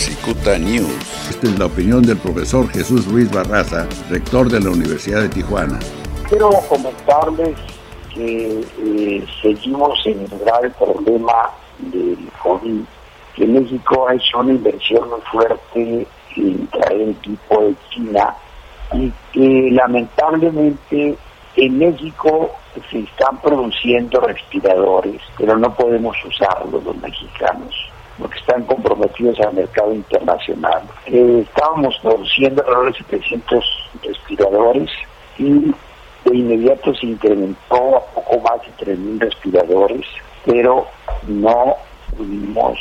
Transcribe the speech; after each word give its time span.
Cicuta 0.00 0.56
News. 0.56 1.28
Esta 1.28 1.46
es 1.46 1.58
la 1.58 1.66
opinión 1.66 2.00
del 2.02 2.16
profesor 2.16 2.66
Jesús 2.70 3.06
Ruiz 3.06 3.30
Barraza, 3.30 3.86
rector 4.08 4.48
de 4.48 4.58
la 4.58 4.70
Universidad 4.70 5.20
de 5.20 5.28
Tijuana. 5.28 5.78
Quiero 6.26 6.48
comentarles 6.70 7.54
que 8.14 8.64
eh, 8.78 9.26
seguimos 9.42 10.00
en 10.06 10.20
el 10.20 10.38
grave 10.38 10.70
problema 10.70 11.50
del 11.80 12.16
COVID, 12.42 12.80
que 13.36 13.46
México 13.46 14.08
ha 14.08 14.14
hecho 14.14 14.38
una 14.38 14.52
inversión 14.52 15.06
muy 15.10 15.20
fuerte 15.30 16.06
en 16.34 16.66
traer 16.68 17.10
equipo 17.10 17.60
de 17.60 17.74
China 17.90 18.34
y 18.94 19.12
que 19.32 19.68
lamentablemente 19.70 21.14
en 21.56 21.78
México 21.78 22.52
se 22.90 23.00
están 23.00 23.38
produciendo 23.42 24.18
respiradores, 24.20 25.20
pero 25.36 25.58
no 25.58 25.74
podemos 25.74 26.16
usarlos 26.24 26.82
los 26.82 26.96
mexicanos 26.96 27.90
porque 28.20 28.38
están 28.38 28.62
comprometidos 28.64 29.40
al 29.40 29.54
mercado 29.54 29.94
internacional. 29.94 30.82
Eh, 31.06 31.44
estábamos 31.46 31.98
produciendo 32.02 32.62
alrededor 32.62 32.92
de 32.92 32.98
700 32.98 33.64
respiradores 34.02 34.90
y 35.38 35.74
de 36.24 36.36
inmediato 36.36 36.94
se 36.94 37.06
incrementó 37.06 37.96
a 37.96 38.06
poco 38.14 38.40
más 38.40 38.60
de 38.62 38.94
3.000 38.94 39.20
respiradores, 39.20 40.06
pero 40.44 40.86
no 41.26 41.74
pudimos 42.16 42.78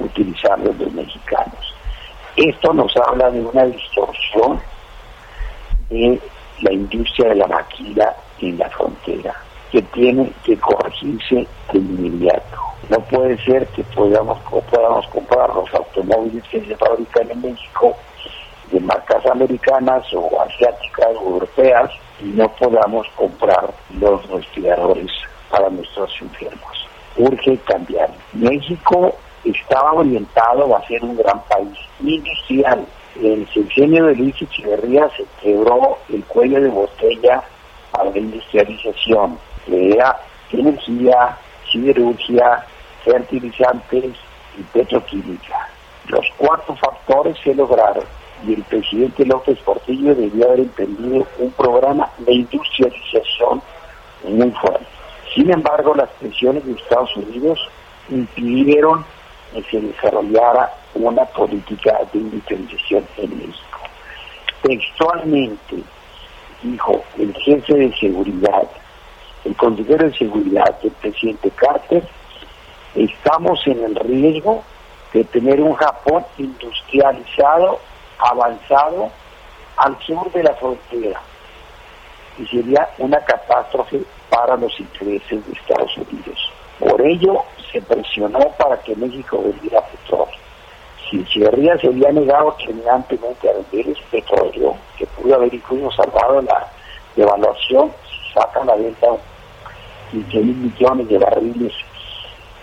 utilizarlos 0.00 0.76
los 0.78 0.92
mexicanos. 0.92 1.74
Esto 2.36 2.72
nos 2.72 2.96
habla 2.96 3.30
de 3.30 3.40
una 3.40 3.64
distorsión 3.64 4.58
de 5.90 6.18
la 6.62 6.72
industria 6.72 7.28
de 7.28 7.34
la 7.36 7.46
maquila 7.46 8.16
en 8.40 8.58
la 8.58 8.70
frontera, 8.70 9.34
que 9.70 9.82
tiene 9.82 10.32
que 10.42 10.56
corregirse 10.56 11.46
de 11.72 11.78
inmediato. 11.78 12.71
No 12.88 12.98
puede 12.98 13.38
ser 13.44 13.66
que 13.68 13.82
podamos, 13.84 14.38
podamos 14.70 15.06
comprar 15.08 15.54
los 15.54 15.72
automóviles 15.74 16.42
que 16.50 16.60
se 16.64 16.76
fabrican 16.76 17.30
en 17.30 17.42
México 17.42 17.96
de 18.70 18.80
marcas 18.80 19.24
americanas 19.26 20.04
o 20.14 20.40
asiáticas 20.40 21.08
o 21.20 21.34
europeas 21.34 21.90
y 22.20 22.26
no 22.26 22.48
podamos 22.56 23.06
comprar 23.16 23.72
los 23.98 24.28
respiradores 24.28 25.10
para 25.50 25.68
nuestros 25.68 26.10
enfermos. 26.20 26.88
Urge 27.16 27.58
cambiar. 27.58 28.10
México 28.32 29.14
estaba 29.44 29.92
orientado 29.92 30.74
a 30.74 30.86
ser 30.86 31.02
un 31.04 31.16
gran 31.16 31.40
país 31.44 31.78
industrial. 32.00 32.86
El 33.20 33.46
sexenio 33.52 34.06
de 34.06 34.14
Luis 34.14 34.40
Echeverría 34.40 35.08
se 35.16 35.24
quebró 35.42 35.98
el 36.08 36.24
cuello 36.24 36.60
de 36.60 36.68
botella 36.68 37.42
a 37.92 38.04
la 38.04 38.18
industrialización, 38.18 39.38
que 39.66 39.92
era 39.92 40.18
energía, 40.50 41.36
siderurgia, 41.72 42.64
fertilizantes 43.04 44.14
y 44.58 44.62
petroquímica. 44.72 45.68
Los 46.08 46.26
cuatro 46.36 46.76
factores 46.76 47.36
se 47.42 47.54
lograron 47.54 48.04
y 48.46 48.54
el 48.54 48.62
presidente 48.64 49.24
López 49.24 49.58
Portillo 49.60 50.14
debió 50.14 50.46
haber 50.46 50.60
entendido 50.60 51.26
un 51.38 51.50
programa 51.52 52.08
de 52.18 52.34
industrialización 52.34 53.62
muy 54.24 54.50
fuerte. 54.52 54.86
Sin 55.34 55.50
embargo, 55.50 55.94
las 55.94 56.10
presiones 56.10 56.64
de 56.66 56.72
Estados 56.72 57.16
Unidos 57.16 57.58
impidieron 58.10 59.04
que 59.54 59.62
se 59.64 59.80
desarrollara 59.80 60.72
una 60.94 61.24
política 61.26 61.98
de 62.12 62.18
industrialización 62.18 63.06
en 63.16 63.38
México. 63.38 63.78
Textualmente 64.62 65.76
dijo 66.62 67.02
el 67.18 67.34
jefe 67.34 67.74
de 67.74 67.96
seguridad, 67.96 68.68
el 69.44 69.56
consejero 69.56 70.06
de 70.08 70.16
seguridad 70.16 70.78
del 70.80 70.92
presidente 70.92 71.50
Carter, 71.50 72.06
estamos 72.94 73.60
en 73.66 73.84
el 73.84 73.96
riesgo 73.96 74.62
de 75.12 75.24
tener 75.24 75.60
un 75.60 75.74
Japón 75.74 76.24
industrializado, 76.38 77.78
avanzado, 78.18 79.10
al 79.76 79.98
sur 80.00 80.30
de 80.32 80.42
la 80.42 80.54
frontera. 80.54 81.20
Y 82.38 82.46
sería 82.46 82.88
una 82.98 83.18
catástrofe 83.20 84.02
para 84.30 84.56
los 84.56 84.78
intereses 84.78 85.46
de 85.46 85.52
Estados 85.52 85.96
Unidos. 85.98 86.52
Por 86.78 87.00
ello, 87.02 87.42
se 87.70 87.80
presionó 87.82 88.40
para 88.58 88.76
que 88.78 88.94
México 88.96 89.42
vendiera 89.42 89.82
petróleo. 89.82 90.28
Si 91.10 91.20
Echeverría 91.20 91.76
se 91.78 91.88
había 91.88 92.10
negado 92.10 92.56
terminantemente 92.64 93.50
a 93.50 93.52
vender 93.52 93.88
ese 93.88 94.02
petróleo, 94.10 94.76
que 94.96 95.06
pudo 95.06 95.34
haber 95.34 95.52
incluso 95.52 95.90
salvado 95.90 96.40
la 96.40 96.66
devaluación, 97.14 97.92
si 98.08 98.32
sacan 98.32 98.66
la 98.66 98.76
venta 98.76 99.08
15 100.12 100.38
mil 100.40 100.56
millones 100.56 101.08
de 101.08 101.18
barriles 101.18 101.72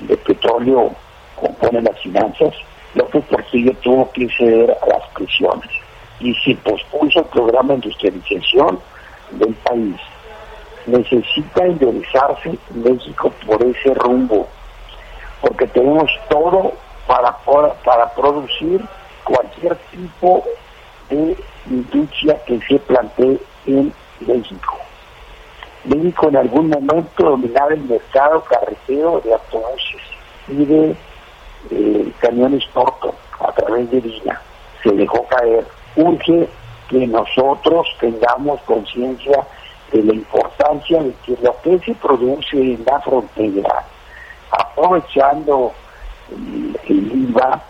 de 0.00 0.16
petróleo 0.16 0.90
compone 1.36 1.80
las 1.80 1.98
finanzas, 2.00 2.54
López 2.94 3.24
Portillo 3.26 3.72
tuvo 3.82 4.10
que 4.12 4.28
ceder 4.36 4.76
a 4.82 4.86
las 4.86 5.08
presiones 5.10 5.70
y 6.18 6.34
se 6.34 6.54
pospuso 6.56 7.20
el 7.20 7.26
programa 7.26 7.68
de 7.70 7.74
industrialización 7.76 8.80
del 9.32 9.54
país. 9.54 9.96
Necesita 10.86 11.64
enderezarse 11.64 12.58
México 12.74 13.32
por 13.46 13.62
ese 13.64 13.94
rumbo, 13.94 14.48
porque 15.40 15.66
tenemos 15.68 16.10
todo 16.28 16.72
para, 17.06 17.36
para 17.84 18.14
producir 18.14 18.84
cualquier 19.24 19.76
tipo 19.90 20.44
de 21.10 21.36
industria 21.70 22.40
que 22.44 22.58
se 22.60 22.78
plantee 22.80 23.38
en 23.66 23.92
México. 24.20 24.75
México 25.86 26.28
en 26.28 26.36
algún 26.36 26.70
momento 26.70 27.30
dominaba 27.30 27.72
el 27.72 27.82
mercado 27.82 28.42
carretero 28.44 29.20
de 29.24 29.32
autobuses 29.32 30.02
y 30.48 30.64
de 30.64 30.96
eh, 31.70 32.12
camiones 32.18 32.64
cortos 32.72 33.14
a 33.40 33.52
través 33.52 33.90
de 33.90 34.00
Vina. 34.00 34.40
Se 34.82 34.90
dejó 34.92 35.26
caer. 35.28 35.64
Urge 35.96 36.48
que 36.88 37.06
nosotros 37.06 37.86
tengamos 38.00 38.60
conciencia 38.62 39.46
de 39.92 40.02
la 40.02 40.14
importancia 40.14 41.02
de 41.02 41.12
que 41.24 41.36
lo 41.42 41.56
que 41.62 41.78
se 41.80 41.94
produce 41.94 42.56
en 42.56 42.84
la 42.84 43.00
frontera, 43.00 43.84
aprovechando 44.50 45.72
el, 46.30 47.28
IVA, 47.28 47.62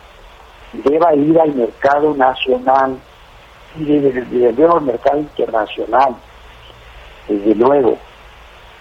deba 0.72 1.14
ir 1.14 1.38
al 1.38 1.54
mercado 1.54 2.14
nacional 2.14 2.98
y 3.78 3.84
debe 3.84 4.66
al 4.66 4.80
mercado 4.82 5.18
internacional 5.18 6.16
desde 7.28 7.54
luego, 7.54 7.98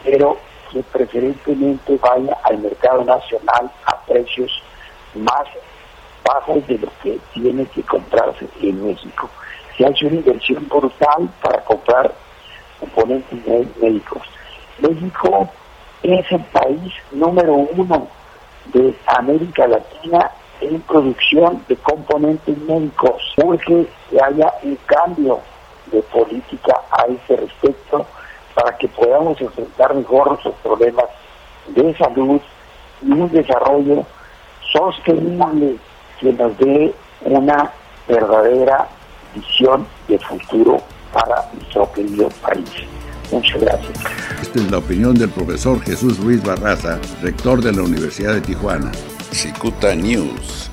pero 0.04 0.38
que 0.72 0.82
preferentemente 0.84 1.98
vaya 1.98 2.38
al 2.44 2.58
mercado 2.60 3.04
nacional 3.04 3.72
a 3.86 3.98
precios 4.06 4.52
más 5.16 5.46
bajos 6.24 6.66
de 6.68 6.78
lo 6.80 6.88
que 7.02 7.20
tiene 7.34 7.66
que 7.68 7.82
comprarse 7.84 8.48
en 8.62 8.86
México. 8.86 9.30
Se 9.78 9.86
ha 9.86 9.90
una 9.90 10.16
inversión 10.16 10.68
brutal 10.68 11.30
para 11.42 11.64
comprar 11.64 12.14
componentes 12.80 13.48
médicos. 13.82 14.22
México 14.80 15.50
es 16.04 16.32
el 16.32 16.44
país 16.46 16.94
número 17.12 17.54
uno 17.54 18.08
de 18.74 18.96
América 19.08 19.68
Latina 19.68 20.32
en 20.62 20.82
producción 20.82 21.64
de 21.68 21.76
componentes 21.78 22.58
médicos. 22.60 23.22
Urge 23.38 23.88
que 24.10 24.22
haya 24.22 24.54
un 24.64 24.78
cambio 24.86 25.40
de 25.92 26.02
política 26.04 26.82
a 26.92 27.06
ese 27.06 27.36
respecto 27.36 28.06
para 28.66 28.78
que 28.80 28.88
podamos 28.88 29.40
enfrentar 29.40 29.94
mejor 29.94 30.28
nuestros 30.28 30.56
problemas 30.64 31.06
de 31.68 31.96
salud 31.98 32.42
y 33.04 33.12
un 33.12 33.30
desarrollo 33.30 34.04
sostenible 34.74 35.78
que 36.20 36.34
nos 36.34 36.58
dé 36.58 36.92
una 37.22 37.72
verdadera 38.08 38.88
visión 39.36 39.86
de 40.08 40.18
futuro 40.18 40.78
para 41.14 41.48
nuestro 41.54 41.92
querido 41.94 42.28
país. 42.42 42.72
Muchas 43.32 43.62
gracias. 43.62 44.00
Esta 44.42 44.60
es 44.60 44.72
la 44.72 44.80
opinión 44.80 45.14
del 45.14 45.30
profesor 45.30 45.80
Jesús 45.82 46.18
Ruiz 46.20 46.44
Barraza, 46.44 47.00
rector 47.22 47.62
de 47.62 47.72
la 47.72 47.84
Universidad 47.84 48.34
de 48.34 48.42
Tijuana. 48.42 48.92
Cicuta 49.32 49.94
News. 49.94 50.72